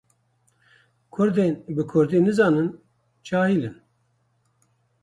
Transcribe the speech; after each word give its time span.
Kurdên 1.13 1.53
bi 1.75 1.83
kurdî 1.91 2.19
nizanin, 2.25 2.69
cahil 3.27 3.63
in. 3.67 3.75